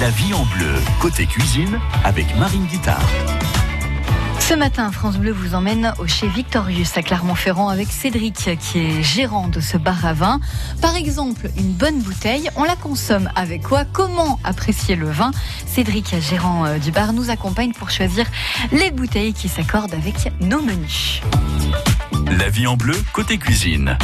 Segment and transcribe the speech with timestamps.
[0.00, 3.02] La vie en bleu, côté cuisine, avec Marine Guitard.
[4.38, 9.02] Ce matin, France Bleu vous emmène au chez Victorius à Clermont-Ferrand avec Cédric qui est
[9.02, 10.40] gérant de ce bar à vin.
[10.80, 13.84] Par exemple, une bonne bouteille, on la consomme avec quoi?
[13.84, 15.32] Comment apprécier le vin?
[15.66, 18.26] Cédric, gérant euh, du bar, nous accompagne pour choisir
[18.70, 21.22] les bouteilles qui s'accordent avec nos menus.
[22.38, 23.98] La vie en bleu, côté cuisine,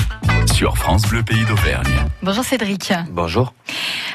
[0.52, 1.86] sur France Bleu Pays d'Auvergne.
[2.22, 2.92] Bonjour Cédric.
[3.10, 3.52] Bonjour.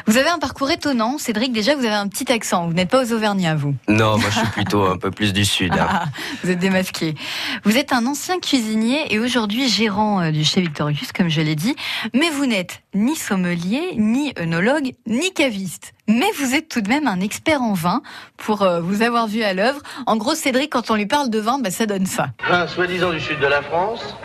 [0.05, 1.17] Vous avez un parcours étonnant.
[1.17, 2.67] Cédric, déjà, vous avez un petit accent.
[2.67, 5.45] Vous n'êtes pas aux Auvergnats, vous Non, moi je suis plutôt un peu plus du
[5.45, 5.73] sud.
[5.73, 5.87] hein.
[5.89, 6.05] Ah,
[6.43, 7.15] vous êtes démasqué.
[7.63, 11.55] Vous êtes un ancien cuisinier et aujourd'hui gérant euh, du chez Victorius, comme je l'ai
[11.55, 11.75] dit.
[12.13, 15.93] Mais vous n'êtes ni sommelier, ni œnologue, ni caviste.
[16.07, 18.01] Mais vous êtes tout de même un expert en vin
[18.37, 19.81] pour euh, vous avoir vu à l'œuvre.
[20.07, 22.29] En gros, Cédric, quand on lui parle de vin, bah, ça donne ça.
[22.49, 24.15] Vin soi-disant du sud de la France,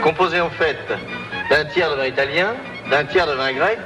[0.00, 0.78] composé en fait
[1.50, 2.54] d'un tiers de vin italien,
[2.90, 3.78] d'un tiers de vin grec,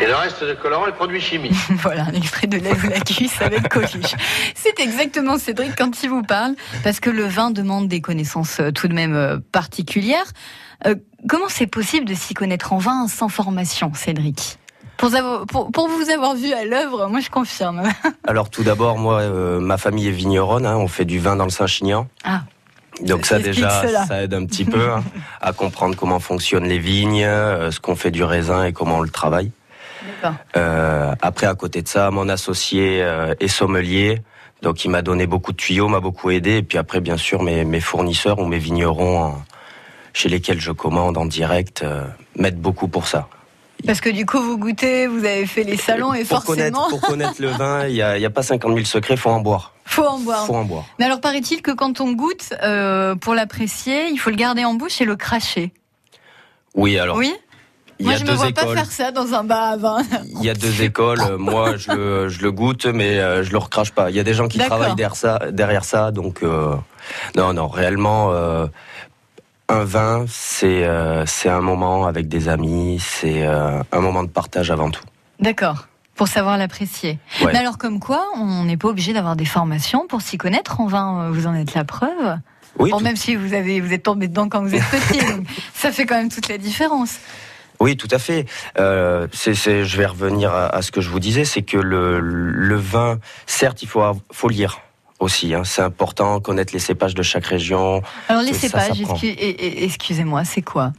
[0.00, 1.52] et le reste de colorants et produits chimiques.
[1.82, 4.14] voilà, un extrait de Lève la cuisse avec Coluche.
[4.54, 8.70] C'est exactement Cédric quand il vous parle, parce que le vin demande des connaissances euh,
[8.70, 10.24] tout de même euh, particulières.
[10.86, 10.94] Euh,
[11.28, 14.58] comment c'est possible de s'y connaître en vin sans formation, Cédric?
[14.96, 17.82] Pour, avoir- pour- pour vous avoir vu à l'œuvre, moi je confirme.
[18.26, 21.44] Alors tout d'abord, moi, euh, ma famille est vigneronne, hein, on fait du vin dans
[21.44, 22.06] le Saint-Chinian.
[22.24, 22.42] Ah.
[23.02, 24.06] Donc Ça déjà, cela.
[24.06, 25.02] ça aide un petit peu hein,
[25.40, 29.02] à comprendre comment fonctionnent les vignes, euh, ce qu'on fait du raisin et comment on
[29.02, 29.52] le travaille.
[30.56, 34.22] Euh, après, à côté de ça, mon associé euh, est sommelier.
[34.62, 36.58] Donc, il m'a donné beaucoup de tuyaux, m'a beaucoup aidé.
[36.58, 39.30] Et puis après, bien sûr, mes, mes fournisseurs ou mes vignerons euh,
[40.12, 42.04] chez lesquels je commande en direct euh,
[42.36, 43.28] m'aident beaucoup pour ça.
[43.86, 46.88] Parce que du coup, vous goûtez, vous avez fait les salons et pour forcément, connaître,
[46.88, 49.74] pour connaître le vin, il n'y a, il pas 50 000 secrets, faut en boire.
[49.84, 50.46] faut en boire.
[50.46, 50.84] Faut en boire.
[50.98, 54.74] Mais alors, paraît-il que quand on goûte, euh, pour l'apprécier, il faut le garder en
[54.74, 55.72] bouche et le cracher?
[56.74, 57.32] Oui, alors oui?
[57.98, 58.64] il Moi, je me deux vois écoles.
[58.66, 59.98] pas faire ça dans un bar à vin.
[60.38, 61.36] Il y a deux écoles.
[61.38, 64.10] Moi, je le, je le goûte, mais euh, je le recrache pas.
[64.10, 66.74] Il y a des gens qui travaillent derrière ça, derrière ça donc euh,
[67.36, 68.66] non, non, réellement, euh,
[69.70, 74.28] un vin, c'est euh, c'est un moment avec des amis, c'est euh, un moment de
[74.28, 75.04] partage avant tout.
[75.38, 75.86] D'accord.
[76.14, 77.18] Pour savoir l'apprécier.
[77.40, 77.52] Ouais.
[77.52, 80.86] Mais alors, comme quoi, on n'est pas obligé d'avoir des formations pour s'y connaître en
[80.86, 81.22] vin.
[81.22, 82.36] euh, Vous en êtes la preuve.
[82.78, 85.18] Oui, Bon, tout, même si vous avez, vous êtes tombé dedans quand vous êtes petit,
[85.26, 87.16] donc ça fait quand même toute la différence.
[87.80, 88.44] oui, tout à fait.
[88.78, 92.76] Euh, je vais revenir à, à ce que je vous disais, c'est que le, le
[92.76, 94.80] vin, certes, il faut, faut lire
[95.20, 95.54] aussi.
[95.54, 95.62] hein.
[95.64, 98.02] c'est important connaître les cépages de chaque région.
[98.28, 99.00] Alors, les cépages,
[99.52, 100.92] excusez-moi, c'est quoi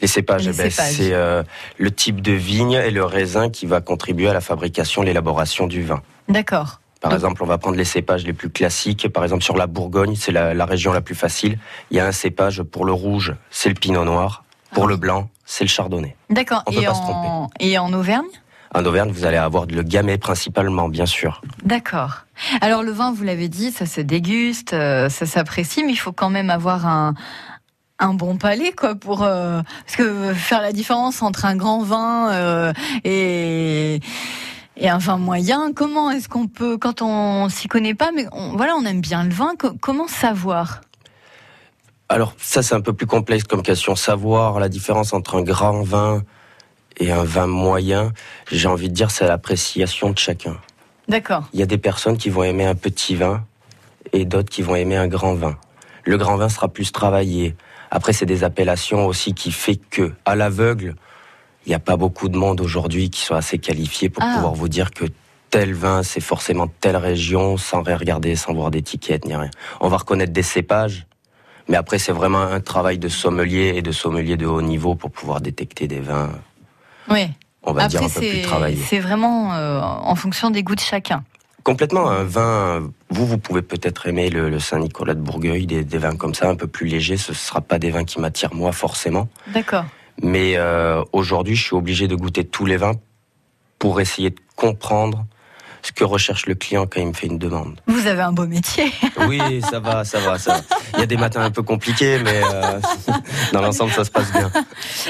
[0.00, 1.42] Les cépages, Les eh ben, c'est euh,
[1.78, 5.82] le type de vigne et le raisin qui va contribuer à la fabrication, l'élaboration du
[5.82, 6.02] vin.
[6.28, 6.80] D'accord.
[7.00, 9.08] Par Donc- exemple, on va prendre les cépages les plus classiques.
[9.12, 11.58] Par exemple, sur la Bourgogne, c'est la, la région la plus facile.
[11.90, 14.44] Il y a un cépage pour le rouge, c'est le pinot noir.
[14.72, 14.88] Pour Ah.
[14.88, 16.16] le blanc, c'est le chardonnay.
[16.30, 16.62] D'accord.
[16.66, 18.24] On peut Et pas se en, et en Auvergne
[18.74, 21.40] En Auvergne, vous allez avoir le gamay principalement, bien sûr.
[21.64, 22.22] D'accord.
[22.60, 26.10] Alors le vin, vous l'avez dit, ça se déguste, euh, ça s'apprécie, mais il faut
[26.12, 27.14] quand même avoir un,
[28.00, 32.32] un bon palais, quoi, pour euh, parce que faire la différence entre un grand vin
[32.32, 32.72] euh,
[33.04, 34.00] et
[34.76, 35.72] et un vin moyen.
[35.72, 39.22] Comment est-ce qu'on peut, quand on s'y connaît pas, mais on, voilà, on aime bien
[39.22, 40.80] le vin, co- comment savoir?
[42.08, 43.94] Alors, ça, c'est un peu plus complexe comme question.
[43.94, 46.22] Savoir la différence entre un grand vin
[46.98, 48.12] et un vin moyen,
[48.50, 50.56] j'ai envie de dire, c'est l'appréciation de chacun.
[51.08, 51.44] D'accord.
[51.52, 53.44] Il y a des personnes qui vont aimer un petit vin
[54.12, 55.56] et d'autres qui vont aimer un grand vin.
[56.04, 57.54] Le grand vin sera plus travaillé.
[57.90, 60.94] Après, c'est des appellations aussi qui fait que, à l'aveugle,
[61.66, 64.34] il n'y a pas beaucoup de monde aujourd'hui qui soit assez qualifié pour Ah.
[64.36, 65.04] pouvoir vous dire que
[65.50, 69.50] tel vin, c'est forcément telle région, sans rien regarder, sans voir d'étiquette ni rien.
[69.80, 71.06] On va reconnaître des cépages,
[71.68, 75.10] mais après, c'est vraiment un travail de sommelier et de sommelier de haut niveau pour
[75.10, 76.30] pouvoir détecter des vins,
[77.10, 77.28] Oui.
[77.62, 78.82] on va dire, un peu plus c'est travaillés.
[78.88, 81.24] c'est vraiment euh, en fonction des goûts de chacun.
[81.62, 85.98] Complètement, un vin, vous, vous pouvez peut-être aimer le, le Saint-Nicolas de Bourgueil, des, des
[85.98, 88.54] vins comme ça, un peu plus légers, ce ne sera pas des vins qui m'attirent
[88.54, 89.28] moi forcément.
[89.54, 89.84] D'accord.
[90.22, 92.94] Mais euh, aujourd'hui, je suis obligé de goûter tous les vins
[93.78, 95.24] pour essayer de comprendre
[95.84, 97.78] ce que recherche le client quand il me fait une demande.
[97.86, 98.90] Vous avez un beau métier.
[99.28, 100.60] Oui, ça va, ça va, ça va.
[100.94, 102.80] Il y a des matins un peu compliqués, mais euh,
[103.52, 104.50] dans l'ensemble, ça se passe bien.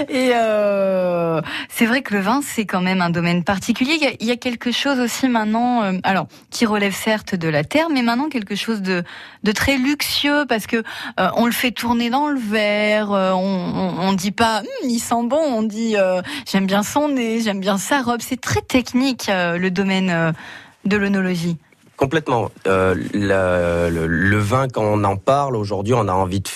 [0.08, 3.94] Et euh, c'est vrai que le vin, c'est quand même un domaine particulier.
[4.00, 7.34] Il y a, il y a quelque chose aussi maintenant, euh, alors qui relève certes
[7.34, 9.02] de la terre, mais maintenant quelque chose de,
[9.42, 10.76] de très luxueux parce que
[11.18, 13.12] euh, on le fait tourner dans le verre.
[13.12, 16.20] euh, on, on, on dit pas Hum, il sent bon, on dit euh,
[16.50, 18.20] j'aime bien son nez, j'aime bien sa robe.
[18.20, 20.32] C'est très technique euh, le domaine euh,
[20.84, 21.56] de l'œnologie.
[21.96, 22.50] Complètement.
[22.66, 26.48] Euh, le, le vin, quand on en parle aujourd'hui, on a envie de,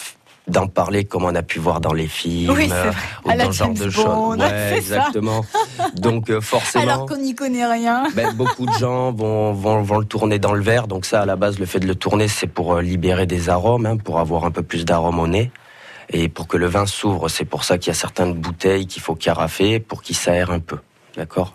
[0.48, 2.90] d'en parler comme on a pu voir dans les films oui, euh,
[3.24, 4.06] ou dans ce genre de choses.
[4.38, 5.44] Ouais, exactement.
[5.94, 6.84] donc euh, forcément.
[6.84, 8.04] Alors qu'on n'y connaît rien.
[8.14, 10.86] Ben, beaucoup de gens vont, vont, vont, le tourner dans le verre.
[10.86, 13.48] Donc ça, à la base, le fait de le tourner, c'est pour euh, libérer des
[13.48, 15.50] arômes, hein, pour avoir un peu plus d'arômes au nez.
[16.10, 19.02] Et pour que le vin s'ouvre, c'est pour ça qu'il y a certaines bouteilles qu'il
[19.02, 20.78] faut carafer pour qu'il s'aère un peu.
[21.16, 21.54] D'accord?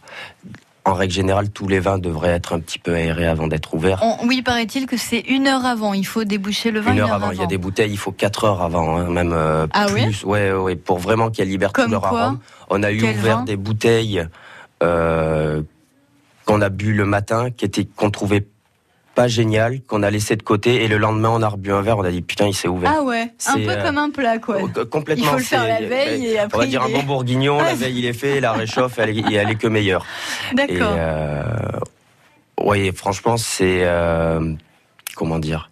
[0.85, 4.03] En règle générale, tous les vins devraient être un petit peu aérés avant d'être ouverts.
[4.25, 5.93] oui, paraît-il que c'est une heure avant.
[5.93, 7.31] Il faut déboucher le vin une heure, avant.
[7.31, 10.23] Il y a des bouteilles, il faut quatre heures avant, hein, même euh, ah plus.
[10.25, 12.39] Oui ouais, ouais, pour vraiment qu'il y ait liberté de leur arôme.
[12.69, 14.25] On a eu ouvert des bouteilles
[14.81, 15.61] euh,
[16.45, 18.45] qu'on a bu le matin, qui étaient qu'on trouvait
[19.15, 21.97] pas génial qu'on a laissé de côté et le lendemain on a rebu un verre
[21.97, 24.39] on a dit putain il s'est ouvert ah ouais un peu euh, comme un plat
[24.39, 24.57] quoi
[24.89, 27.61] complètement il faut le faire la veille et après on va dire un bon bourguignon
[27.61, 30.05] la veille il est fait la réchauffe elle est, elle est que meilleure
[30.53, 31.43] d'accord euh,
[32.61, 34.53] oui franchement c'est euh,
[35.15, 35.69] comment dire?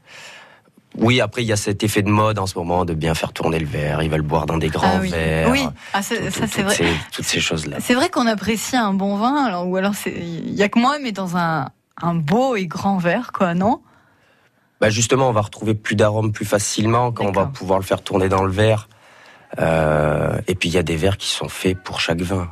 [0.98, 3.32] Oui, après, il y a cet effet de mode en ce moment de bien faire
[3.32, 4.04] tourner le verre.
[4.04, 5.10] Ils veulent boire dans des grands ah oui.
[5.10, 5.50] verres.
[5.50, 6.16] Oui, ah, ça,
[6.48, 6.76] c'est vrai.
[6.76, 7.78] Ces, toutes ces choses-là.
[7.80, 10.98] C'est vrai qu'on apprécie un bon vin, alors, ou alors il y a que moi,
[11.02, 11.70] mais dans un,
[12.04, 13.82] un beau et grand verre, quoi, non?
[14.80, 18.02] Bah Justement, on va retrouver plus d'arômes plus facilement quand on va pouvoir le faire
[18.02, 18.90] tourner dans le verre.
[19.60, 22.50] Euh, et puis, il y a des verres qui sont faits pour chaque vin.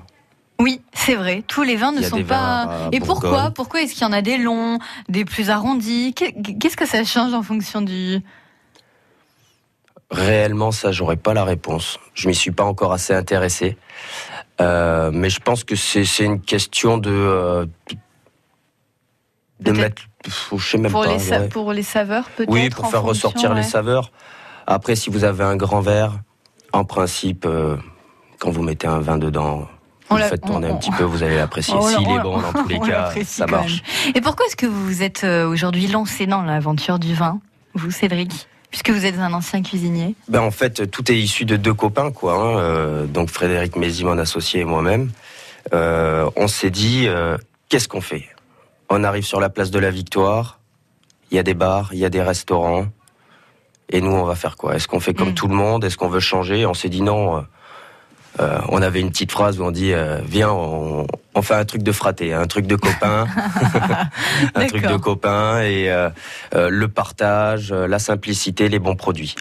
[0.59, 1.43] Oui, c'est vrai.
[1.47, 2.89] Tous les vins ne sont pas.
[2.91, 6.13] Et pourquoi Pourquoi est-ce qu'il y en a des longs, des plus arrondis?
[6.13, 8.21] Qu'est-ce que ça change en fonction du
[10.11, 11.99] Réellement, ça, j'aurais pas la réponse.
[12.13, 13.77] Je m'y suis pas encore assez intéressé,
[14.59, 17.65] euh, mais je pense que c'est une question de, euh,
[19.59, 21.17] de mettre, je sais même pour pas.
[21.17, 22.51] Les Pour les saveurs, peut-être.
[22.51, 24.11] Oui, pour faire ressortir les saveurs.
[24.67, 26.19] Après, si vous avez un grand verre,
[26.73, 27.75] en principe, euh,
[28.39, 29.67] quand vous mettez un vin dedans,
[30.09, 31.75] vous le faites tourner un petit peu, vous allez l'apprécier.
[31.81, 33.81] S'il est bon, dans tous les cas, ça marche.
[34.15, 37.39] Et pourquoi est-ce que vous vous êtes euh, aujourd'hui lancé dans l'aventure du vin,
[37.73, 38.47] vous, Cédric?
[38.69, 42.11] Puisque vous êtes un ancien cuisinier ben En fait, tout est issu de deux copains,
[42.11, 42.33] quoi.
[42.35, 45.09] Hein, euh, donc Frédéric Mézy, mon associé, et moi-même.
[45.73, 47.07] on s'est dit,
[47.69, 48.27] qu'est-ce qu'on fait?
[48.89, 50.59] On arrive sur la place de la Victoire.
[51.31, 52.87] Il y a des bars, il y a des restaurants.
[53.89, 54.75] Et nous, on va faire quoi?
[54.75, 55.35] Est-ce qu'on fait comme mm.
[55.35, 55.83] tout le monde?
[55.83, 56.65] Est-ce qu'on veut changer?
[56.65, 57.37] On s'est dit non.
[57.37, 57.41] Euh,
[58.39, 61.07] euh, on avait une petite phrase où on dit euh, viens, on,
[61.41, 63.25] fait un truc de fraté, un truc de copain,
[64.55, 65.89] un truc de copain et
[66.53, 69.35] le partage, la simplicité, les bons produits.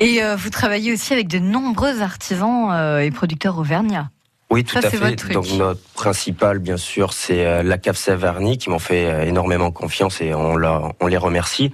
[0.00, 4.10] Et vous travaillez aussi avec de nombreux artisans et producteurs auvergnats.
[4.50, 5.32] Oui, tout à fait.
[5.32, 9.72] Donc notre principal, bien sûr, c'est euh, la cave Savarny qui m'ont fait euh, énormément
[9.72, 10.56] confiance et on,
[11.00, 11.72] on les remercie.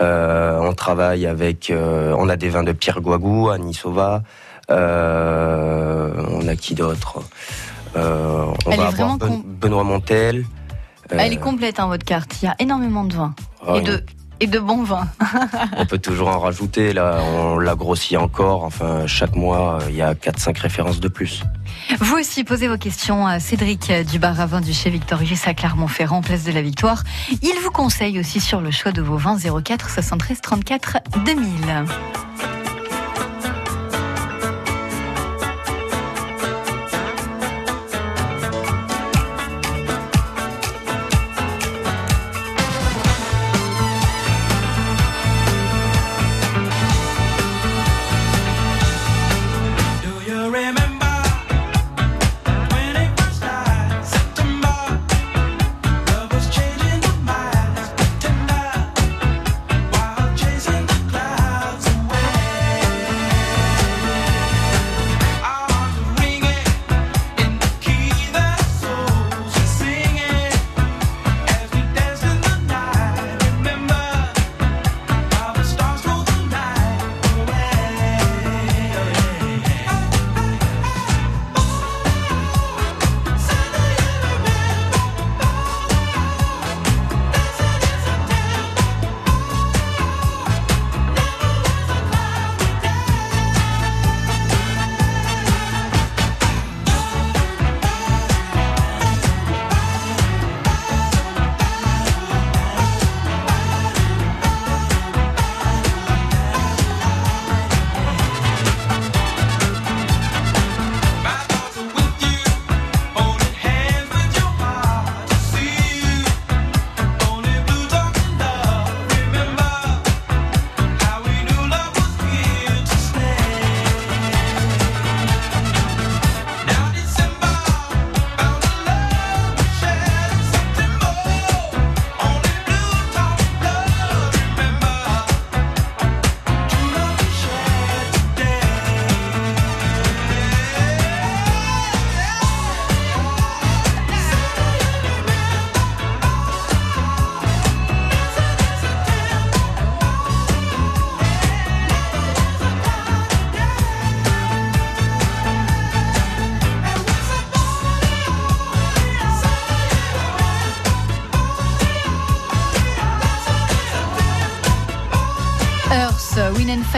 [0.00, 3.50] Euh, on travaille avec, euh, on a des vins de Pierre Guagou.
[4.70, 7.20] Euh, on a qui d'autre?
[7.94, 10.46] On va avoir Benoît Montel.
[11.10, 12.40] Elle est complète, hein, votre carte.
[12.40, 13.34] Il y a énormément de vins.
[13.66, 14.02] Ah et de
[14.42, 15.06] et de bons vins.
[15.76, 16.92] on peut toujours en rajouter.
[16.92, 18.64] Là, on l'a grossi encore.
[18.64, 21.44] Enfin, chaque mois, il y a 4-5 références de plus.
[22.00, 25.54] Vous aussi posez vos questions à Cédric du bar à vin du chez Victorius à
[25.54, 27.04] Clermont-Ferrand, place de la Victoire.
[27.40, 31.42] Il vous conseille aussi sur le choix de vos vins 04 73 34 2000.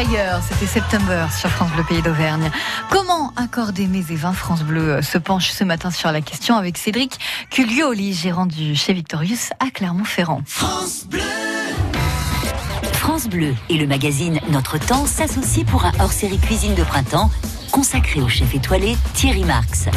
[0.05, 2.51] Fire, c'était September sur France Bleu Pays d'Auvergne.
[2.91, 6.79] Comment accorder mes et 20 France Bleu se penche ce matin sur la question avec
[6.79, 7.19] Cédric
[7.51, 10.43] Culioli, gérant du chez Victorius à Clermont-Ferrand.
[10.47, 11.21] France Bleu
[12.93, 17.31] France Bleu et le magazine Notre Temps s'associent pour un hors-série cuisine de printemps
[17.71, 19.89] consacré au chef étoilé Thierry Marx.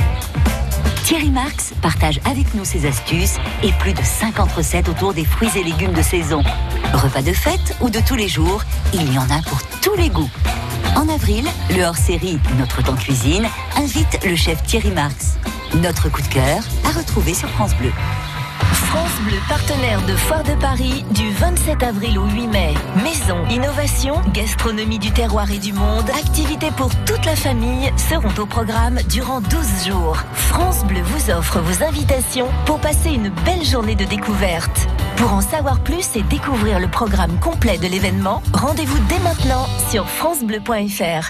[1.03, 5.49] Thierry Marx partage avec nous ses astuces et plus de 50 recettes autour des fruits
[5.55, 6.43] et légumes de saison.
[6.93, 8.63] Repas de fête ou de tous les jours,
[8.93, 10.29] il y en a pour tous les goûts.
[10.95, 15.37] En avril, le hors-série Notre temps cuisine invite le chef Thierry Marx.
[15.75, 17.91] Notre coup de cœur à retrouver sur France Bleu.
[18.87, 22.73] France Bleu, partenaire de Foire de Paris du 27 avril au 8 mai.
[23.03, 28.45] Maison, innovation, gastronomie du terroir et du monde, activités pour toute la famille seront au
[28.45, 30.15] programme durant 12 jours.
[30.31, 34.87] France Bleu vous offre vos invitations pour passer une belle journée de découverte.
[35.17, 40.07] Pour en savoir plus et découvrir le programme complet de l'événement, rendez-vous dès maintenant sur
[40.07, 41.29] francebleu.fr.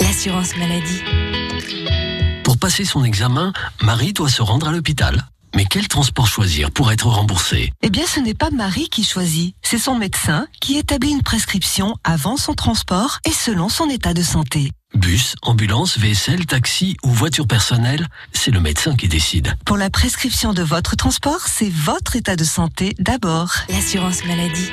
[0.00, 2.09] L'assurance maladie
[2.60, 3.52] passer son examen,
[3.82, 5.26] Marie doit se rendre à l'hôpital.
[5.56, 7.72] Mais quel transport choisir pour être remboursé?
[7.82, 11.96] Eh bien, ce n'est pas Marie qui choisit, c'est son médecin qui établit une prescription
[12.04, 14.70] avant son transport et selon son état de santé.
[14.94, 19.56] Bus, ambulance, vaisselle, taxi ou voiture personnelle, c'est le médecin qui décide.
[19.64, 23.52] Pour la prescription de votre transport, c'est votre état de santé d'abord.
[23.68, 24.70] L'assurance maladie.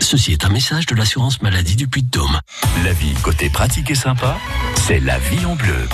[0.00, 2.38] Ceci est un message de l'assurance maladie du Puy-de-Dôme.
[2.84, 4.38] La vie côté pratique et sympa,
[4.74, 5.88] c'est la vie en bleu.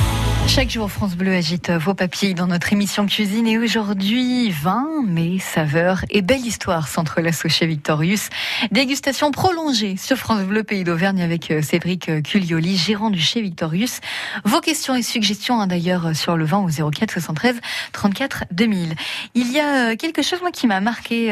[0.49, 5.38] Chaque jour, France Bleu agite vos papiers dans notre émission cuisine et aujourd'hui, vin, mais
[5.38, 8.31] saveurs et belle histoire s'entrelacent chez Victorius.
[8.73, 13.43] Dégustation prolongée sur France Bleu Pays d'Auvergne avec euh, Cédric euh, Culioli, gérant du chez
[13.43, 14.00] Victorius.
[14.45, 17.61] Vos questions et suggestions hein, d'ailleurs sur le vin au 04 73
[17.93, 18.95] 34 2000.
[19.35, 21.28] Il y a euh, quelque chose moi qui m'a marqué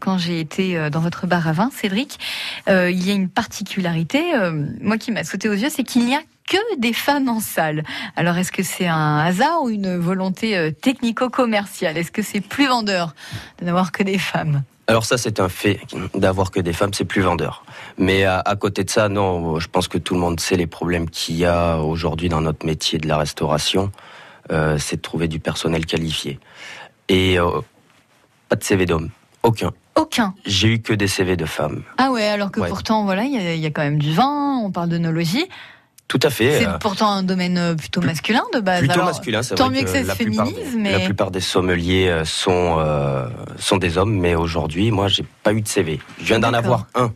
[0.00, 2.18] quand j'ai été dans votre bar à vin, Cédric.
[2.66, 4.22] il y a une particularité,
[4.80, 7.84] moi qui m'a sauté aux yeux, c'est qu'il n'y a que des femmes en salle.
[8.16, 11.96] Alors est-ce que c'est un hasard ou une volonté euh, technico-commerciale?
[11.96, 13.14] Est-ce que c'est plus vendeur
[13.60, 14.62] de n'avoir que des femmes?
[14.86, 15.80] Alors ça, c'est un fait.
[16.14, 17.64] D'avoir que des femmes, c'est plus vendeur.
[17.96, 21.08] Mais à, côté de ça, non, je pense que tout le monde sait les problèmes
[21.08, 23.90] qu'il y a aujourd'hui dans notre métier de la restauration.
[24.52, 26.38] Euh, c'est de trouver du personnel qualifié.
[27.08, 27.62] Et euh,
[28.50, 29.08] pas de CV d'homme.
[29.42, 29.72] Aucun.
[29.94, 30.34] Aucun.
[30.44, 31.82] J'ai eu que des CV de femmes.
[31.96, 34.70] Ah ouais, alors que pourtant, voilà, il y, y, a quand même du vin, on
[34.70, 35.46] parle d'onologie.
[36.08, 36.60] Tout à fait.
[36.60, 38.80] C'est euh, pourtant un domaine euh, plutôt masculin de base.
[38.80, 40.92] Plutôt masculin, c'est Tant mieux que, ça se féminise, mais...
[40.92, 42.84] La plupart des sommeliers euh, sont,
[43.58, 46.00] sont des hommes, mais aujourd'hui, moi, j'ai pas eu de CV.
[46.18, 47.12] Je viens d'en avoir un.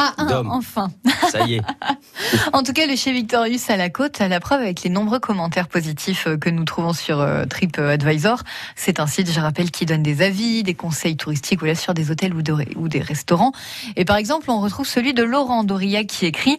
[0.00, 0.14] Ah,
[0.48, 0.92] enfin.
[1.32, 1.62] Ça y est.
[2.52, 5.18] en tout cas, le chez Victorius à la côte, à la preuve avec les nombreux
[5.18, 8.44] commentaires positifs euh, que nous trouvons sur euh, TripAdvisor.
[8.76, 11.94] C'est un site, je rappelle, qui donne des avis, des conseils touristiques ou là sur
[11.94, 12.42] des hôtels ou,
[12.76, 13.50] ou des restaurants.
[13.96, 16.58] Et par exemple, on retrouve celui de Laurent Dorillac qui écrit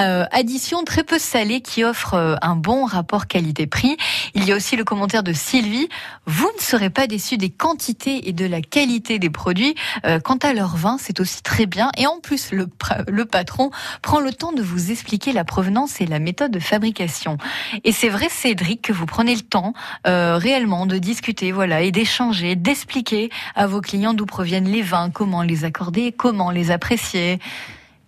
[0.00, 3.96] euh, addition très peu salée qui offre un bon rapport qualité-prix.
[4.34, 5.88] Il y a aussi le commentaire de Sylvie.
[6.26, 9.76] Vous ne serez pas déçus des quantités et de la qualité des produits.
[10.24, 11.90] quant à leur vin, c'est aussi très bien.
[11.96, 12.66] Et en plus, le
[13.08, 13.70] le patron
[14.02, 17.38] prend le temps de vous expliquer la provenance et la méthode de fabrication.
[17.84, 19.72] Et c'est vrai, Cédric, que vous prenez le temps
[20.06, 25.10] euh, réellement de discuter, voilà, et d'échanger, d'expliquer à vos clients d'où proviennent les vins,
[25.10, 27.38] comment les accorder, comment les apprécier.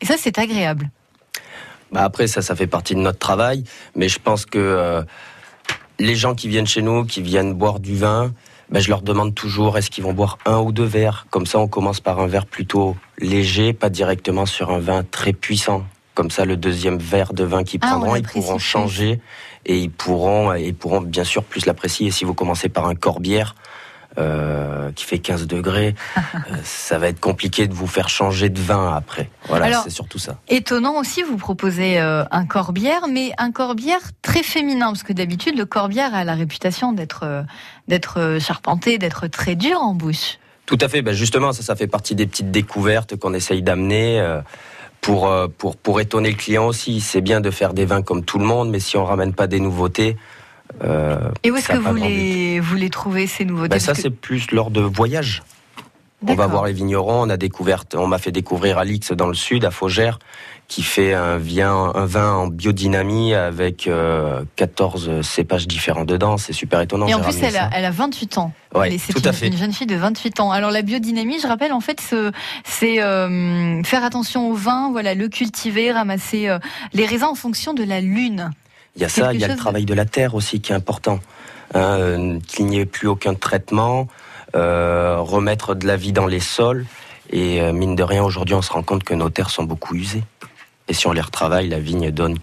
[0.00, 0.91] Et ça, c'est agréable.
[1.93, 3.64] Bah après, ça, ça fait partie de notre travail,
[3.95, 5.02] mais je pense que euh,
[5.99, 8.33] les gens qui viennent chez nous, qui viennent boire du vin,
[8.73, 11.26] ben, je leur demande toujours est-ce qu'ils vont boire un ou deux verres?
[11.29, 15.35] Comme ça, on commence par un verre plutôt léger, pas directement sur un vin très
[15.35, 15.85] puissant.
[16.14, 19.21] Comme ça, le deuxième verre de vin qu'ils ah, prendront, ils pourront changer
[19.67, 22.11] et ils pourront, ils pourront bien sûr plus l'apprécier.
[22.11, 23.55] Si vous commencez par un corbière,
[24.19, 26.21] euh, qui fait 15 degrés, euh,
[26.64, 29.31] ça va être compliqué de vous faire changer de vin après.
[29.49, 30.37] Voilà, c'est surtout ça.
[30.49, 35.57] Étonnant aussi, vous proposez euh, un corbière, mais un corbière très féminin, parce que d'habitude,
[35.57, 37.45] le corbière a la réputation d'être
[37.88, 40.38] d'être charpenté, d'être très dur en bouche.
[40.66, 41.00] Tout à fait.
[41.00, 44.23] Ben justement, ça, ça fait partie des petites découvertes qu'on essaye d'amener.
[45.00, 47.00] pour, pour, pour étonner le client aussi.
[47.00, 49.47] C'est bien de faire des vins comme tout le monde, mais si on ramène pas
[49.47, 50.16] des nouveautés,
[50.85, 54.11] euh, et où est-ce que vous les, vous les trouvez ces nouveautés ben Ça, c'est
[54.11, 55.43] plus lors de voyages.
[56.26, 57.23] On va voir les vignerons.
[57.23, 60.21] On a découvert, on m'a fait découvrir Alix dans le sud, à Faugère,
[60.69, 63.91] qui fait un, vin, un vin en biodynamie avec
[64.57, 66.37] 14 euh, cépages différents dedans.
[66.37, 67.09] C'est super étonnant.
[67.09, 68.52] Et en plus, elle a, elle a, 28 ans.
[68.73, 69.49] Ouais, c'est tout à fait.
[69.49, 70.52] une jeune fille de 28 ans.
[70.52, 72.00] Alors la biodynamie, je rappelle, en fait,
[72.64, 76.57] c'est euh, faire attention au vin, voilà, le cultiver, ramasser
[76.93, 78.52] les raisins en fonction de la lune.
[78.97, 80.75] Il y a ça, il y a le travail de la terre aussi qui est
[80.75, 81.21] important.
[81.75, 84.07] Hein, qu'il n'y ait plus aucun traitement,
[84.55, 86.85] euh, remettre de la vie dans les sols.
[87.31, 89.95] Et euh, mine de rien, aujourd'hui, on se rend compte que nos terres sont beaucoup
[89.95, 90.23] usées.
[90.89, 92.37] Et si on les retravaille, la vigne donne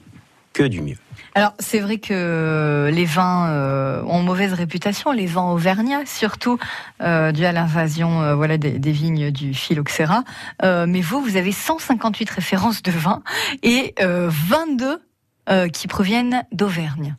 [0.53, 0.97] que du mieux.
[1.35, 6.57] Alors c'est vrai que les vins euh, ont mauvaise réputation, les vins auvergnats surtout
[7.01, 10.23] euh, dû à l'invasion euh, voilà des, des, vignes du phylloxéra.
[10.63, 13.21] Euh, mais vous, vous avez 158 références de vins
[13.63, 14.99] et 22
[15.73, 17.15] qui proviennent d'Auvergne.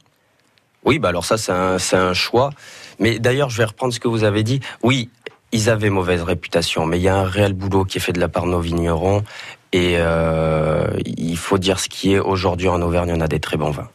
[0.85, 2.51] Oui, bah alors ça c'est un, un choix.
[2.99, 4.61] Mais d'ailleurs, je vais reprendre ce que vous avez dit.
[4.83, 5.11] Oui,
[5.53, 8.21] ils avaient mauvaise réputation, mais il y a un réel boulot qui est fait de
[8.21, 9.25] la part de nos vignerons.
[9.73, 13.57] Et euh, il faut dire ce qui est aujourd'hui en Auvergne, on a des très
[13.57, 13.89] bons vins.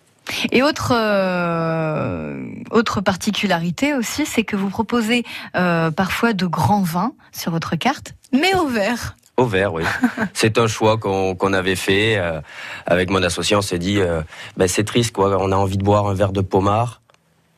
[0.51, 5.23] Et autre euh, autre particularité aussi, c'est que vous proposez
[5.55, 9.15] euh, parfois de grands vins sur votre carte, mais au verre.
[9.37, 9.83] Au verre, oui.
[10.33, 12.39] c'est un choix qu'on avait fait euh,
[12.85, 13.55] avec mon associé.
[13.55, 14.21] On s'est dit, euh,
[14.57, 15.37] ben c'est triste, quoi.
[15.39, 17.01] On a envie de boire un verre de pommard.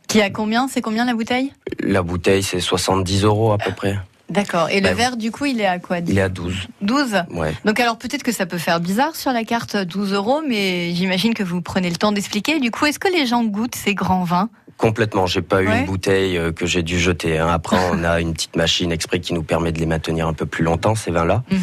[0.07, 0.67] Qui a combien?
[0.67, 1.51] C'est combien la bouteille?
[1.79, 3.97] La bouteille, c'est 70 euros à peu près.
[4.29, 4.69] D'accord.
[4.69, 5.99] Et le verre, du coup, il est à quoi?
[5.99, 6.67] Il est à 12.
[6.81, 7.53] 12 Ouais.
[7.63, 11.33] Donc alors peut-être que ça peut faire bizarre sur la carte 12 euros, mais j'imagine
[11.33, 12.59] que vous prenez le temps d'expliquer.
[12.59, 14.49] Du coup, est-ce que les gens goûtent ces grands vins?
[14.77, 15.25] Complètement.
[15.25, 15.79] J'ai pas eu Ouais.
[15.79, 17.39] une bouteille euh, que j'ai dû jeter.
[17.39, 17.47] hein.
[17.49, 20.45] Après, on a une petite machine exprès qui nous permet de les maintenir un peu
[20.45, 21.43] plus longtemps, ces vins-là.
[21.51, 21.59] Mhm.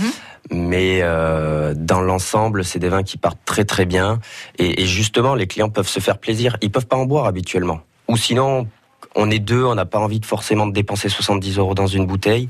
[0.50, 4.18] Mais euh, dans l'ensemble, c'est des vins qui partent très très bien.
[4.58, 6.56] Et, et justement, les clients peuvent se faire plaisir.
[6.60, 7.80] Ils peuvent pas en boire habituellement.
[8.08, 8.66] Ou sinon,
[9.14, 12.04] on est deux, on n'a pas envie de forcément de dépenser 70 euros dans une
[12.06, 12.48] bouteille.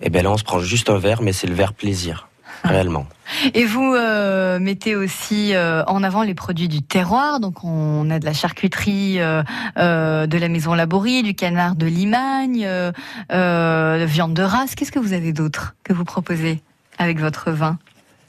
[0.00, 2.28] Et ben là, on se prend juste un verre, mais c'est le verre plaisir,
[2.64, 3.06] réellement.
[3.54, 7.40] Et vous euh, mettez aussi euh, en avant les produits du terroir.
[7.40, 12.66] Donc on a de la charcuterie euh, de la maison Laborie, du canard de Limagne,
[13.32, 14.74] euh, viande de race.
[14.74, 16.62] Qu'est-ce que vous avez d'autre que vous proposez
[16.98, 17.78] avec votre vin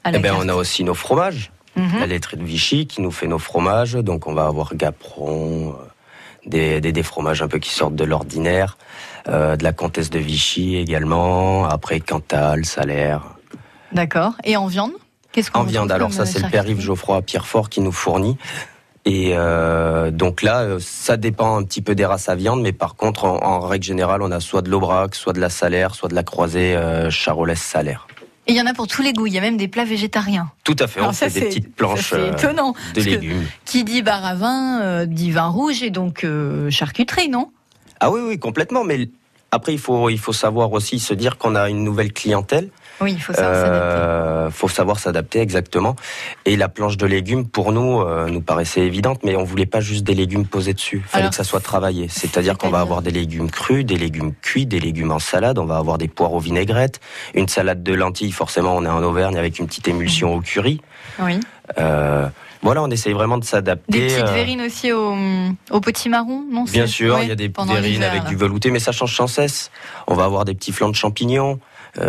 [0.04, 1.52] à la Eh ben, on a aussi nos fromages.
[1.76, 2.00] Mhm.
[2.00, 3.94] La laiterie de Vichy qui nous fait nos fromages.
[3.94, 5.74] Donc on va avoir Gaperon, euh,
[6.46, 8.78] des, des, des fromages un peu qui sortent de l'ordinaire.
[9.28, 11.66] De la comtesse de Vichy également.
[11.66, 13.35] Après Cantal, Salaire.
[13.96, 14.34] D'accord.
[14.44, 14.92] Et en viande
[15.32, 17.92] Qu'est-ce qu'on En viande, alors ça euh, c'est le père Yves Geoffroy Pierrefort qui nous
[17.92, 18.38] fournit.
[19.06, 22.72] Et euh, donc là, euh, ça dépend un petit peu des races à viande, mais
[22.72, 25.94] par contre, en, en règle générale, on a soit de l'Aubrac, soit de la Salaire,
[25.94, 28.08] soit de la Croisée euh, Charolaise Salaire.
[28.48, 29.28] Et il y en a pour tous les goûts.
[29.28, 30.52] Il y a même des plats végétariens.
[30.64, 32.74] Tout à fait, Alors on ça, fait des petites planches ça, c'est étonnant.
[32.94, 33.44] de que légumes.
[33.66, 37.52] Qui dit bar à vin euh, dit vin rouge et donc euh, charcuterie, non?
[38.00, 38.84] Ah oui, oui, complètement.
[38.84, 39.10] Mais
[39.52, 42.70] après, il faut, il faut savoir aussi se dire qu'on a une nouvelle clientèle.
[43.02, 43.78] Oui, il faut savoir s'adapter.
[43.78, 45.96] Euh, faut savoir s'adapter exactement.
[46.46, 49.82] Et la planche de légumes, pour nous, euh, nous paraissait évidente, mais on voulait pas
[49.82, 51.04] juste des légumes posés dessus.
[51.08, 52.08] Fallait Alors, que ça soit travaillé.
[52.10, 55.60] C'est-à-dire qu'on va avoir des légumes crus, des légumes cuits, des légumes en salade.
[55.60, 57.00] On va avoir des poireaux vinaigrettes,
[57.34, 58.32] une salade de lentilles.
[58.32, 60.82] Forcément, on est en Auvergne avec une petite émulsion au curry.
[61.20, 61.40] Oui.
[61.80, 62.28] Euh,
[62.62, 63.92] voilà, on essaye vraiment de s'adapter.
[63.92, 65.16] Des petites euh, verrines aussi au,
[65.70, 68.80] au potimarron, non Bien sûr, ouais, il y a des verrines avec du velouté, mais
[68.80, 69.70] ça change sans cesse.
[70.08, 71.60] On va avoir des petits flancs de champignons,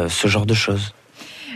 [0.09, 0.93] ce genre de choses.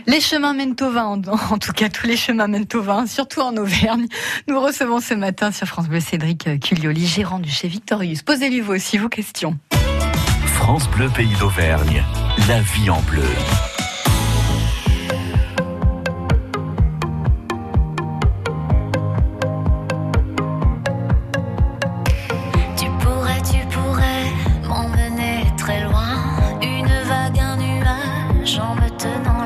[0.07, 3.41] Les chemins mènent au vin, en, tout cas tous les chemins mènent au vin, surtout
[3.41, 4.07] en Auvergne.
[4.47, 8.23] Nous recevons ce matin sur France Bleu Cédric Culioli, gérant du chez Victorius.
[8.23, 9.57] Posez-lui vous aussi vos questions.
[10.45, 12.03] France Bleu Pays d'Auvergne.
[12.47, 13.23] La vie en bleu.
[28.61, 29.40] Nuage en me tenant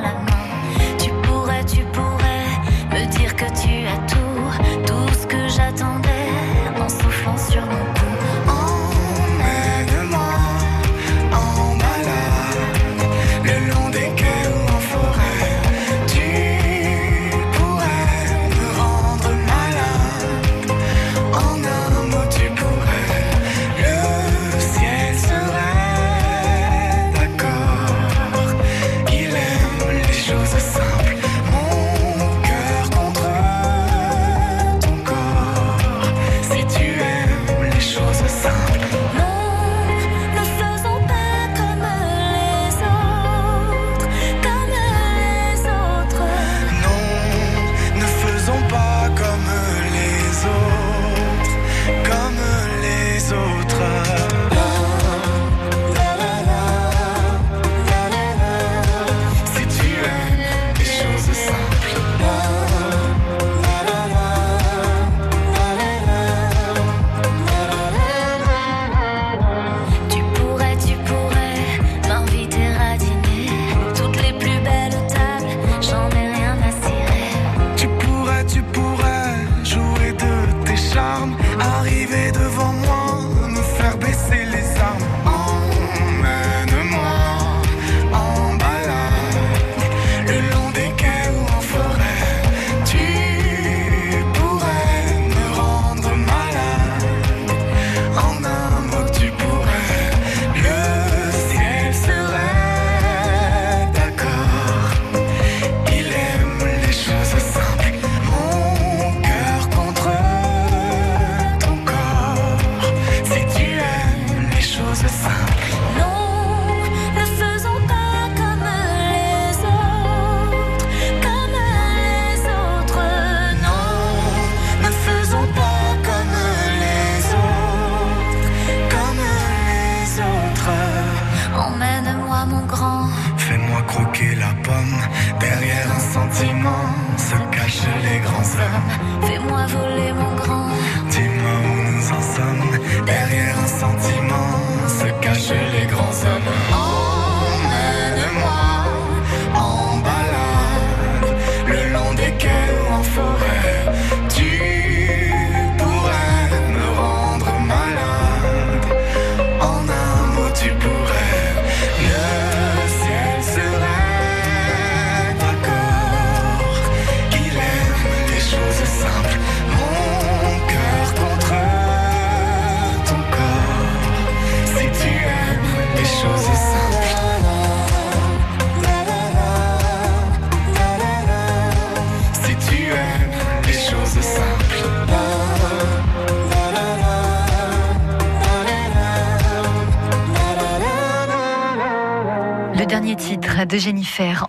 [53.35, 53.74] autres.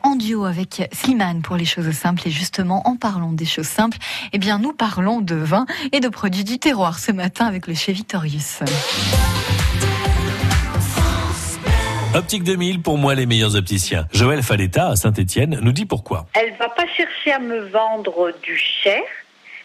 [0.02, 2.22] En duo avec Slimane pour les choses simples.
[2.26, 3.98] Et justement, en parlant des choses simples,
[4.32, 7.74] eh bien, nous parlons de vin et de produits du terroir ce matin avec le
[7.74, 8.60] chez Victorius.
[12.14, 14.06] Optique 2000, pour moi, les meilleurs opticiens.
[14.12, 16.26] Joël Faletta, à Saint-Etienne, nous dit pourquoi.
[16.34, 19.02] Elle va pas chercher à me vendre du cher.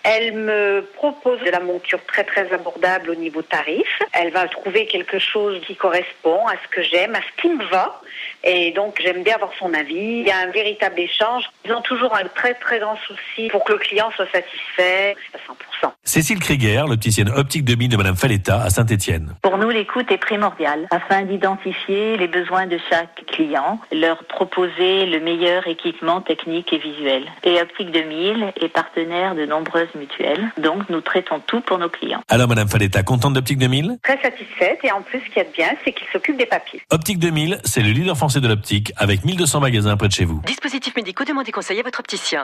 [0.04, 3.88] Elle me propose de la monture très très abordable au niveau tarif.
[4.14, 7.64] Elle va trouver quelque chose qui correspond à ce que j'aime, à ce qui me
[7.66, 8.02] va.
[8.44, 10.22] Et donc j'aime bien avoir son avis.
[10.22, 11.46] Il y a un véritable échange.
[11.66, 15.38] Ils ont toujours un très très grand souci pour que le client soit satisfait à
[15.86, 15.92] 100%.
[16.04, 19.36] Cécile Krieger, l'opticienne Optique 2000 de Madame Faletta, à Saint-Etienne.
[19.42, 25.20] Pour nous, l'écoute est primordiale afin d'identifier les besoins de chaque client, leur proposer le
[25.20, 27.26] meilleur équipement technique et visuel.
[27.44, 32.22] Et Optique 2000 est partenaire de nombreuses mutuelles, donc nous traitons tout pour nos clients.
[32.30, 35.44] Alors, Madame Faletta, contente d'Optique 2000 Très satisfaite et en plus ce qu'il y a
[35.44, 36.82] de bien, c'est qu'il s'occupe des papiers.
[36.90, 40.42] Optique 2000, c'est le leader français de l'optique, avec 1200 magasins près de chez vous.
[40.46, 42.44] Dispositifs médicaux, demandez conseil à votre opticien.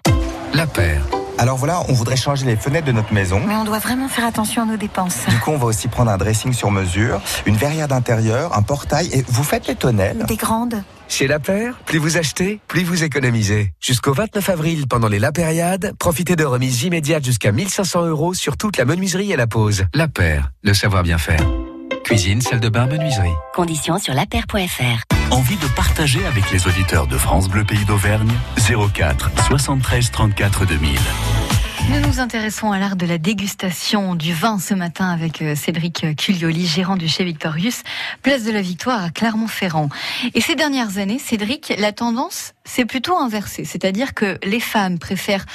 [0.54, 1.04] La paire.
[1.38, 3.42] Alors voilà, on voudrait changer les fenêtres de notre maison.
[3.46, 5.26] Mais on doit vraiment faire attention à nos dépenses.
[5.30, 9.10] Du coup, on va aussi prendre un dressing sur mesure, une verrière d'intérieur, un portail
[9.14, 10.26] et vous faites les tonnelles.
[10.28, 10.84] Des grandes.
[11.08, 13.72] Chez La Paire, plus vous achetez, plus vous économisez.
[13.80, 18.58] Jusqu'au 29 avril, pendant les La Périade, profitez de remises immédiates jusqu'à 1500 euros sur
[18.58, 19.86] toute la menuiserie et la pose.
[19.94, 21.40] La Paire, le savoir bien faire.
[22.08, 23.34] Cuisine, salle de bain, menuiserie.
[23.54, 25.04] Conditions sur lapaire.fr.
[25.30, 28.32] Envie de partager avec les auditeurs de France Bleu Pays d'Auvergne?
[28.56, 30.98] 04 73 34 2000.
[31.90, 36.16] Nous nous intéressons à l'art de la dégustation du vin ce matin avec euh, Cédric
[36.16, 37.84] Culioli, gérant du chez Victorius,
[38.22, 39.90] place de la Victoire à Clermont-Ferrand.
[40.34, 43.66] Et ces dernières années, Cédric, la tendance, c'est plutôt inversée.
[43.66, 45.46] C'est-à-dire que les femmes préfèrent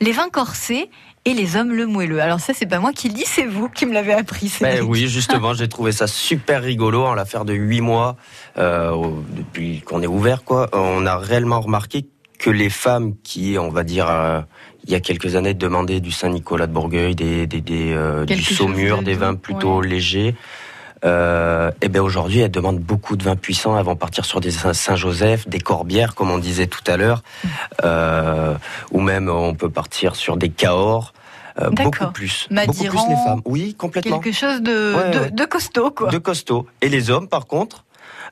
[0.00, 0.88] les vins corsés
[1.26, 2.20] et les hommes le moelleux.
[2.20, 4.50] Alors ça, c'est pas moi qui le dis, c'est vous qui me l'avez appris.
[4.60, 8.16] Ben oui, justement, j'ai trouvé ça super rigolo en l'affaire de huit mois
[8.56, 10.44] euh, depuis qu'on est ouvert.
[10.44, 12.06] Quoi, on a réellement remarqué
[12.38, 14.40] que les femmes qui, on va dire, euh,
[14.84, 18.42] il y a quelques années, demandaient du Saint-Nicolas de Bourgueil, des, des, des, euh, du
[18.42, 20.36] Saumur, de des vins plutôt légers.
[21.06, 23.78] Euh, et ben aujourd'hui, elles demandent beaucoup de vins puissants.
[23.78, 27.22] Elles vont partir sur des Saint- Saint-Joseph, des Corbières, comme on disait tout à l'heure,
[27.84, 28.54] euh,
[28.90, 31.12] ou même on peut partir sur des Cahors.
[31.62, 33.40] euh, beaucoup plus, Madiran, beaucoup plus les femmes.
[33.46, 34.18] Oui, complètement.
[34.18, 35.30] Quelque chose de, Ouais, de, ouais.
[35.30, 36.10] de costaud, quoi.
[36.10, 36.66] De costaud.
[36.82, 37.84] Et les hommes, par contre,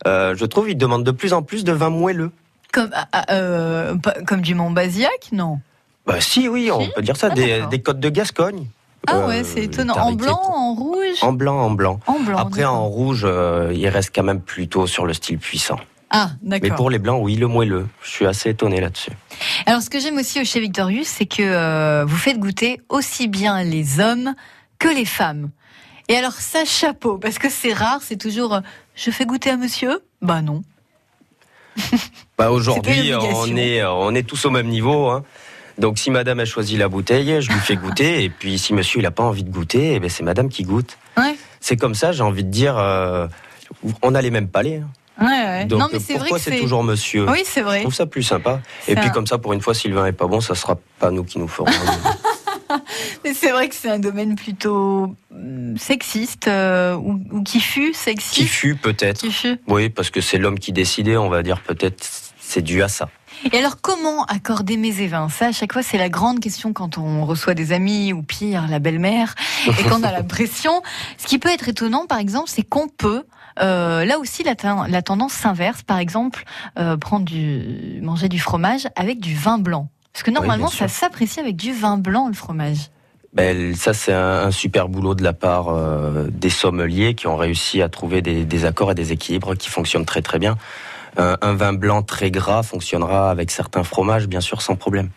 [0.06, 2.32] euh, je trouve, ils demandent de plus en plus de vins moelleux.
[2.72, 3.94] Comme, ah, ah, euh,
[4.26, 5.60] comme du Montbazillac, non?
[6.06, 8.66] Bah si, oui, on peut dire ça, Ah, des côtes de Gascogne.
[9.06, 9.94] Ah Euh, ouais, c'est étonnant.
[9.94, 12.00] En blanc, en rouge En blanc, en blanc.
[12.06, 15.78] En blanc, Après, en rouge, euh, il reste quand même plutôt sur le style puissant.
[16.10, 16.76] Ah, Mais d'accord.
[16.76, 17.86] pour les blancs, oui, le moelleux.
[18.02, 19.10] Je suis assez étonné là-dessus.
[19.66, 23.26] Alors, ce que j'aime aussi au chez Victorius, c'est que euh, vous faites goûter aussi
[23.26, 24.34] bien les hommes
[24.78, 25.50] que les femmes.
[26.08, 28.60] Et alors, ça, chapeau, parce que c'est rare, c'est toujours euh,
[28.94, 30.00] je fais goûter à monsieur?
[30.22, 30.62] Bah non.
[32.38, 35.08] Bah aujourd'hui, on est, on est tous au même niveau.
[35.08, 35.24] Hein.
[35.78, 38.22] Donc si madame a choisi la bouteille, je lui fais goûter.
[38.24, 40.62] et puis si monsieur il a pas envie de goûter, eh ben, c'est madame qui
[40.62, 40.96] goûte.
[41.16, 41.37] Ouais.
[41.60, 43.26] C'est comme ça, j'ai envie de dire, euh,
[44.02, 44.82] on a les mêmes palais.
[44.84, 44.88] hein.
[45.20, 45.64] Ouais, ouais.
[45.66, 47.78] Donc non, mais pourquoi c'est toujours monsieur Oui, c'est vrai.
[47.78, 48.60] Je trouve ça plus sympa.
[48.88, 50.56] Et puis un- comme ça, pour une fois, si le vin est pas bon, ça
[50.56, 51.70] sera pas nous qui nous ferons.
[53.24, 57.94] Mais c'est vrai que c'est un domaine plutôt hum, sexiste, euh, ou, ou qui fut
[57.94, 58.34] sexiste.
[58.34, 59.24] qui fut peut-être.
[59.68, 62.04] Oui, parce que c'est l'homme qui décidait, on va dire peut-être
[62.40, 63.08] c'est dû à ça.
[63.52, 66.72] Et alors, comment accorder mes et vins Ça, à chaque fois, c'est la grande question
[66.72, 69.35] quand on reçoit des amis ou pire, la belle-mère,
[69.78, 70.83] et qu'on a la pression.
[71.18, 73.24] Ce qui peut être étonnant, par exemple, c'est qu'on peut.
[73.61, 75.83] euh, là aussi, la, ten- la tendance s'inverse.
[75.83, 76.44] Par exemple,
[76.78, 79.88] euh, prendre du, manger du fromage avec du vin blanc.
[80.12, 82.90] Parce que normalement, ça s'apprécie avec du vin blanc, le fromage.
[83.33, 87.37] Ben, ça, c'est un, un super boulot de la part euh, des sommeliers qui ont
[87.37, 90.57] réussi à trouver des, des accords et des équilibres qui fonctionnent très très bien.
[91.16, 95.11] Un, un vin blanc très gras fonctionnera avec certains fromages, bien sûr, sans problème.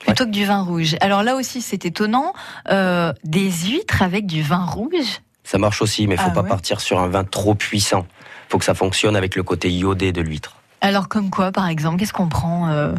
[0.00, 0.96] Plutôt que du vin rouge.
[1.00, 2.32] Alors là aussi, c'est étonnant.
[2.70, 5.20] euh, des huîtres avec du vin rouge?
[5.44, 8.06] Ça marche aussi, mais faut Ah pas ouais partir sur un vin trop puissant.
[8.48, 10.56] Faut que ça fonctionne avec le côté iodé de l'huître.
[10.80, 12.94] Alors comme quoi, par exemple Qu'est-ce qu'on prend euh?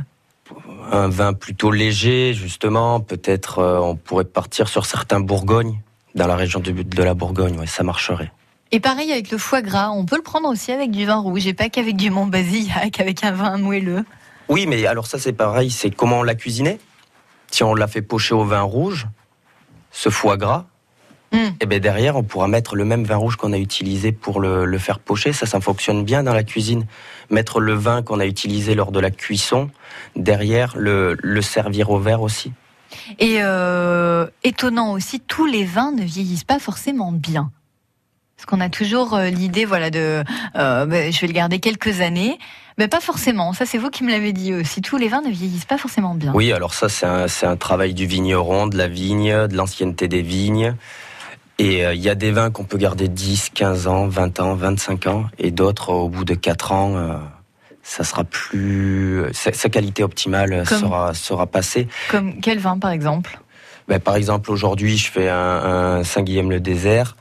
[0.92, 3.00] Un vin plutôt léger, justement.
[3.00, 5.80] Peut-être euh, on pourrait partir sur certains Bourgognes,
[6.16, 7.58] dans la région de, de la Bourgogne.
[7.60, 8.32] Ouais, ça marcherait.
[8.74, 11.46] Et pareil avec le foie gras, on peut le prendre aussi avec du vin rouge
[11.46, 14.04] et pas qu'avec du Montbazillac, avec un vin moelleux.
[14.50, 15.70] Oui, mais alors ça c'est pareil.
[15.70, 16.80] C'est comment on l'a cuisiné?
[17.52, 19.08] Si on l'a fait pocher au vin rouge,
[19.92, 20.66] ce foie gras,
[21.32, 21.50] Hmm.
[21.62, 24.66] et ben derrière on pourra mettre le même vin rouge qu'on a utilisé pour le,
[24.66, 25.34] le faire pocher.
[25.34, 26.86] Ça, ça fonctionne bien dans la cuisine.
[27.32, 29.72] Mettre le vin qu'on a utilisé lors de la cuisson,
[30.16, 32.54] derrière le, le servir au verre aussi.
[33.18, 37.52] Et euh, étonnant aussi, tous les vins ne vieillissent pas forcément bien.
[38.44, 40.22] Parce qu'on a toujours euh, l'idée, voilà, de,
[40.58, 42.38] euh, ben, je vais le garder quelques années.
[42.78, 43.54] Mais pas forcément.
[43.54, 44.82] Ça, c'est vous qui me l'avez dit aussi.
[44.82, 46.34] Tous les vins ne vieillissent pas forcément bien.
[46.36, 50.76] Oui, alors ça, c'est un, travail du vigneron, de la vigne, de l'ancienneté des vignes.
[51.58, 54.56] Et euh, il y a des vins qu'on peut garder 10, 15 ans, 20 ans,
[54.56, 57.14] 25 ans, et d'autres, au bout de 4 ans, euh,
[57.82, 59.24] ça sera plus.
[59.32, 61.88] Sa, sa qualité optimale Comme- sera, sera passée.
[62.12, 63.40] Comme quel vin, par exemple?
[63.88, 67.16] Ben, par exemple, aujourd'hui, je fais un, un Saint-Guilhem-le-Désert.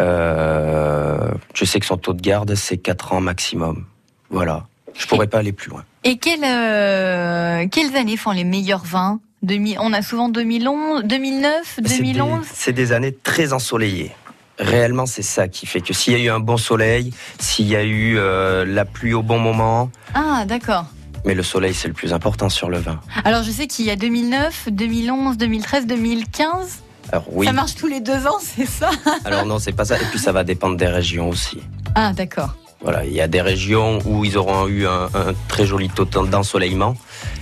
[0.00, 3.84] Euh, je sais que son taux de garde, c'est 4 ans maximum.
[4.30, 4.66] Voilà.
[4.94, 5.84] Je pourrais pas aller plus loin.
[6.04, 9.20] Et quelles, euh, quelles années font les meilleurs vins?
[9.42, 12.46] 2000, On a souvent 2011, 2009, C'est des- 2011.
[12.52, 14.12] C'est des, années très ensoleillées.
[14.58, 17.76] Réellement, c'est ça qui fait que s'il y a eu un bon soleil, s'il y
[17.76, 20.86] a eu euh, la pluie au bon moment, Ah, d'accord.
[21.26, 22.98] mais le soleil, c'est le plus important sur le vin.
[23.24, 26.82] Alors, je sais qu'il y a 2009, 2011, 2013, 2015.
[27.12, 28.90] Alors oui, Ça marche tous les deux ans, c'est ça
[29.24, 29.96] alors non, c'est pas ça.
[29.96, 31.58] Et puis ça va dépendre des régions aussi.
[31.94, 32.54] Ah, d'accord.
[32.82, 36.04] Voilà, il y a des régions où ils auront eu un, un très joli taux
[36.04, 36.94] d'ensoleillement,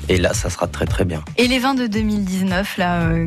[0.09, 1.23] et là, ça sera très très bien.
[1.37, 3.27] Et les vins de 2019, là euh,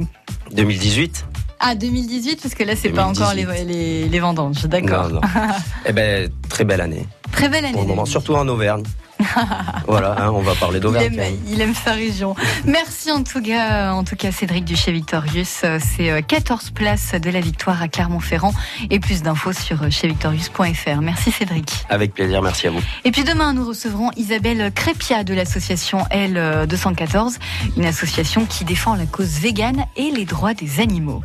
[0.51, 1.25] 2018
[1.59, 3.21] Ah, 2018, parce que là, c'est pas 2018.
[3.23, 5.21] encore les, les, les vendanges, d'accord.
[5.85, 7.05] Eh ben, très belle année.
[7.31, 7.73] Très belle année.
[7.73, 8.83] Pour le moment, surtout en Auvergne.
[9.87, 11.19] voilà, hein, on va parler Il d'Auvergne.
[11.19, 12.35] aime, il aime sa région.
[12.65, 15.61] Merci en tout cas, en tout cas Cédric du chez Victorius.
[15.63, 18.53] Euh, C'est euh, 14 places de la victoire à Clermont-Ferrand
[18.89, 21.01] et plus d'infos sur euh, chetvictorius.fr.
[21.01, 21.85] Merci Cédric.
[21.89, 22.81] Avec plaisir, merci à vous.
[23.03, 27.37] Et puis demain, nous recevrons Isabelle Crépia de l'association L214,
[27.77, 31.21] une association qui défend la cause végane et les droits des animaux.